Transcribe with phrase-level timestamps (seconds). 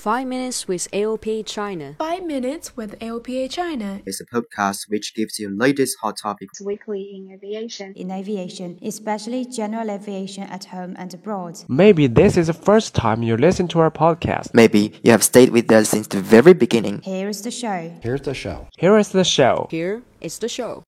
[0.00, 1.94] 5 Minutes with AOPA China.
[1.98, 7.12] 5 Minutes with AOPA China is a podcast which gives you latest hot topics weekly
[7.16, 7.92] in aviation.
[7.96, 11.58] In aviation, especially general aviation at home and abroad.
[11.68, 14.54] Maybe this is the first time you listen to our podcast.
[14.54, 17.02] Maybe you have stayed with us since the very beginning.
[17.02, 17.92] Here is the show.
[18.02, 18.68] Here's the show.
[18.78, 19.68] Here is the show.
[19.70, 20.82] Here is the show.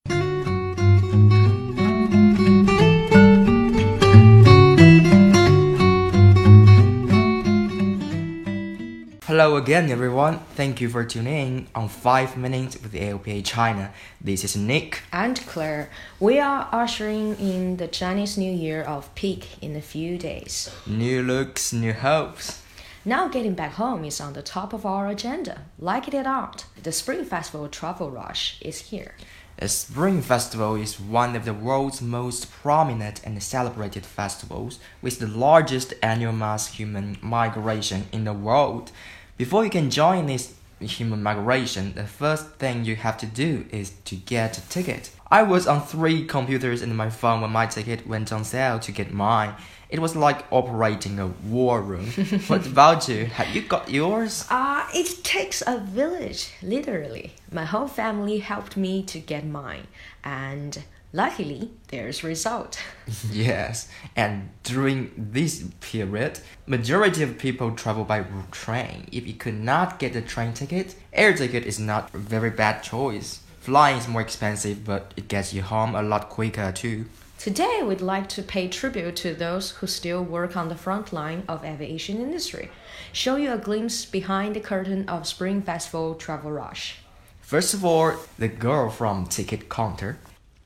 [9.52, 10.38] Hello again, everyone.
[10.54, 13.92] Thank you for tuning in on 5 Minutes with AOPA China.
[14.18, 15.02] This is Nick.
[15.12, 15.90] And Claire.
[16.18, 20.74] We are ushering in the Chinese New Year of peak in a few days.
[20.86, 22.62] New looks, new hopes.
[23.04, 25.66] Now, getting back home is on the top of our agenda.
[25.78, 29.16] Like it or not, the Spring Festival travel rush is here.
[29.58, 35.26] The Spring Festival is one of the world's most prominent and celebrated festivals, with the
[35.26, 38.92] largest annual mass human migration in the world.
[39.42, 43.90] Before you can join this human migration, the first thing you have to do is
[44.04, 45.10] to get a ticket.
[45.32, 48.92] I was on three computers and my phone when my ticket went on sale to
[48.92, 49.56] get mine.
[49.88, 52.06] It was like operating a war room.
[52.46, 53.24] what about you?
[53.24, 54.46] Have you got yours?
[54.48, 57.32] Uh, it takes a village, literally.
[57.50, 59.88] My whole family helped me to get mine,
[60.22, 62.78] and luckily there's result.
[63.30, 69.08] yes, and during this period, majority of people travel by train.
[69.12, 72.82] If you could not get a train ticket, air ticket is not a very bad
[72.82, 73.40] choice.
[73.60, 77.06] Flying is more expensive, but it gets you home a lot quicker too.
[77.38, 81.42] Today, we'd like to pay tribute to those who still work on the front line
[81.48, 82.70] of aviation industry,
[83.12, 86.98] show you a glimpse behind the curtain of Spring Festival travel rush.
[87.40, 90.18] First of all, the girl from ticket counter.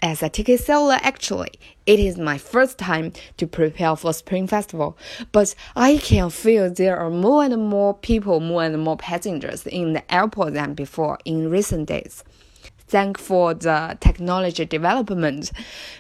[0.06, 1.50] As a ticket seller, actually,
[1.84, 4.96] it is my first time to prepare for Spring Festival,
[5.32, 9.94] but I can feel there are more and more people, more and more passengers in
[9.94, 12.22] the airport than before in recent days
[12.86, 15.50] thank for the technology development,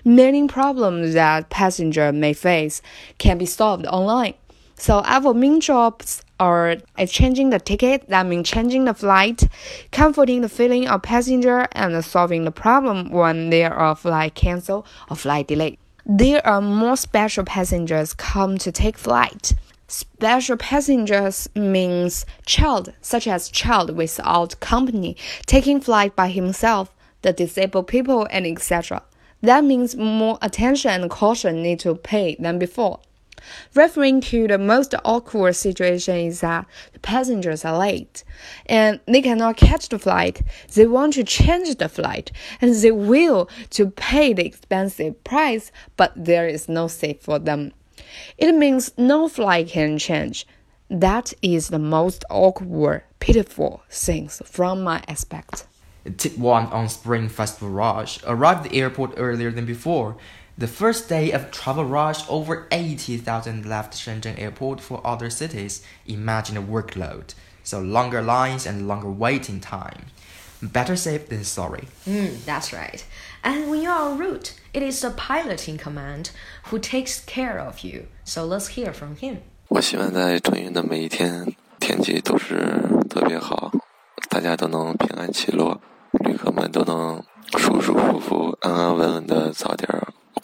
[0.04, 2.80] many problems that passenger may face
[3.18, 4.34] can be solved online.
[4.76, 9.48] So our main jobs are exchanging the ticket, that means changing the flight,
[9.92, 15.16] comforting the feeling of passenger, and solving the problem when there are flight cancel or
[15.16, 15.78] flight delay.
[16.04, 19.54] There are more special passengers come to take flight.
[19.88, 27.86] Special passengers means child, such as child without company, taking flight by himself, the disabled
[27.86, 29.02] people, and etc.
[29.42, 33.00] That means more attention and caution need to pay than before.
[33.74, 38.24] Referring to the most awkward situation is that the passengers are late
[38.66, 40.42] and they cannot catch the flight.
[40.74, 46.12] They want to change the flight and they will to pay the expensive price, but
[46.16, 47.72] there is no seat for them.
[48.38, 50.46] It means no flight can change.
[50.88, 55.66] That is the most awkward, pitiful things from my aspect.
[56.16, 60.16] Tip 1 on Spring Festival Rush arrived at the airport earlier than before.
[60.57, 65.81] The first day of travel rush, over 80,000 left Shenzhen airport for other cities.
[66.05, 67.33] Imagine the workload.
[67.63, 70.07] So longer lines and longer waiting time.
[70.61, 71.87] Better safe than sorry.
[72.05, 73.03] Mm, that's right.
[73.43, 76.29] And when you're en route, it is the pilot in command
[76.69, 78.05] who takes care of you.
[78.23, 79.37] So let's hear from him.
[79.69, 82.77] 我希望在春运的每一天，天气都是
[83.09, 83.71] 特别好，
[84.29, 87.23] 大家都能平安起落，旅客们都能
[87.57, 89.89] 舒舒服服、安安稳稳的早点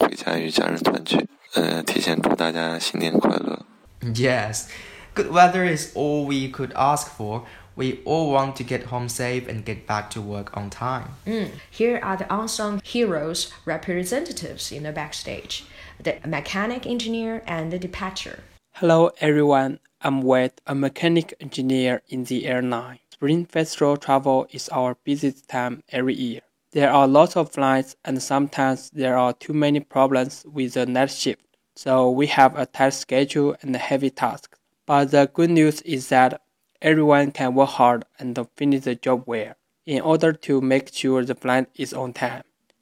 [0.02, 1.28] 回家与家人团聚。
[1.54, 3.64] 呃，提前祝大家新年快乐。
[4.02, 4.68] Yes,
[5.14, 7.44] good weather is all we could ask for.
[7.74, 11.10] We all want to get home safe and get back to work on time.
[11.24, 11.50] Mm.
[11.70, 15.64] Here are the unsung heroes representatives in the backstage
[16.02, 18.40] the mechanic engineer and the dispatcher.
[18.74, 19.80] Hello, everyone.
[20.00, 23.00] I'm Wade, a mechanic engineer in the airline.
[23.10, 26.42] Spring Festival travel is our busiest time every year.
[26.73, 31.11] There are lots of flights, and sometimes there are too many problems with the night
[31.11, 31.45] shift.
[31.75, 34.57] So we have a tight schedule and heavy tasks.
[34.87, 36.41] But the good news is that
[36.81, 39.53] everyone can work hard and finish the job well
[39.85, 42.41] in order to make sure the flight is on time.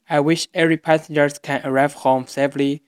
[0.10, 2.84] I wish every passenger can arrive home safely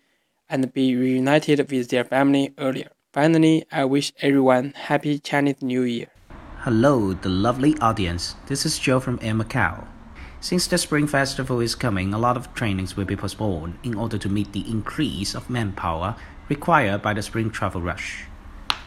[0.49, 2.91] and be reunited with their family earlier.
[3.11, 6.07] Finally, I wish everyone happy Chinese New Year.
[6.59, 8.35] Hello, the lovely audience.
[8.47, 9.85] This is Joe from Air Macau.
[10.43, 14.17] Since the Spring Festival is coming, a lot of trainings will be postponed in order
[14.17, 16.17] to meet the increase of manpower
[16.49, 18.25] required by the spring travel rush.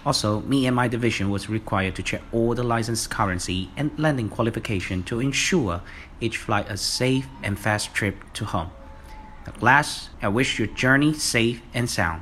[0.05, 4.29] Also, me and my division was required to check all the license currency and landing
[4.29, 5.81] qualification to ensure
[6.21, 8.71] each flight a safe and fast trip to home.
[9.47, 12.21] At last, I wish your journey safe and sound,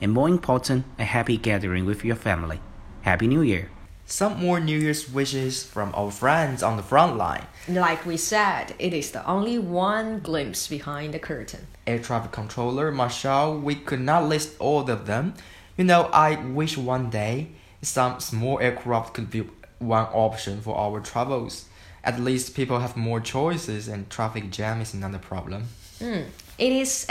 [0.00, 2.62] and more important, a happy gathering with your family.
[3.02, 3.68] Happy New Year!
[4.10, 7.46] Some more New Year's wishes from our friends on the front line.
[7.68, 11.68] Like we said, it is the only one glimpse behind the curtain.
[11.86, 15.34] Air traffic controller Marshall, we could not list all of them.
[15.76, 17.52] You know, I wish one day
[17.82, 19.48] some small aircraft could be
[19.78, 21.66] one option for our travels.
[22.02, 25.68] At least people have more choices and traffic jam is not a problem.
[26.00, 26.26] Mm,
[26.58, 27.06] it is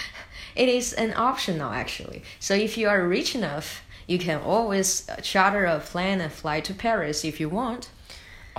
[0.54, 2.22] it is an option now actually.
[2.40, 6.60] So if you are rich enough, you can always uh, charter a plane and fly
[6.60, 7.90] to Paris if you want.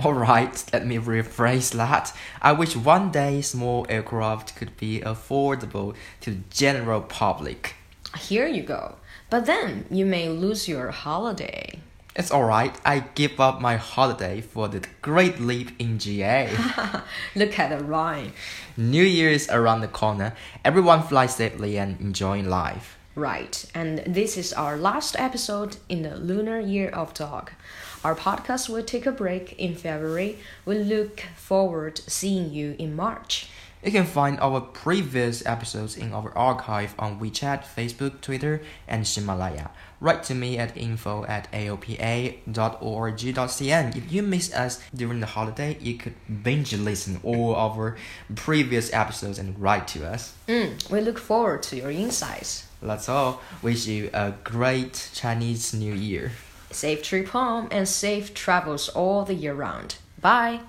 [0.04, 2.12] Alright, let me rephrase that.
[2.42, 7.76] I wish one day small aircraft could be affordable to the general public.
[8.18, 8.96] Here you go.
[9.30, 11.78] But then you may lose your holiday.
[12.16, 16.48] It's alright, I give up my holiday for the great leap in GA.
[17.34, 18.32] Look at the rhyme.
[18.76, 20.34] New Year is around the corner.
[20.64, 22.98] Everyone flies safely and enjoying life.
[23.16, 27.52] Right, and this is our last episode in the lunar year of dog.
[28.02, 30.40] Our podcast will take a break in February.
[30.64, 33.48] We look forward to seeing you in March.
[33.84, 39.70] You can find our previous episodes in our archive on WeChat, Facebook, Twitter, and Himalaya.
[40.00, 42.46] Write to me at info at aopa.org.cn.
[43.94, 47.98] If you miss us during the holiday, you could binge listen all our
[48.34, 50.32] previous episodes and write to us.
[50.48, 52.66] Mm, we look forward to your insights.
[52.80, 53.42] That's all.
[53.60, 56.32] Wish you a great Chinese New Year.
[56.70, 59.96] Safe trip home and safe travels all the year round.
[60.22, 60.60] Bye.